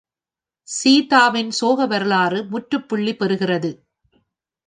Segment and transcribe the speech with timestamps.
[0.67, 3.71] சீதாவின் சோக வரலாறு முற்றுப்புள்ளி பெறுகிறது.